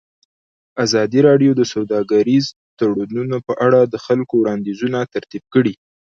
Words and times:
ازادي 0.85 1.19
راډیو 1.27 1.51
د 1.55 1.61
سوداګریز 1.73 2.45
تړونونه 2.79 3.37
په 3.47 3.53
اړه 3.65 3.79
د 3.93 3.95
خلکو 4.05 4.33
وړاندیزونه 4.39 4.99
ترتیب 5.13 5.43
کړي. 5.53 5.73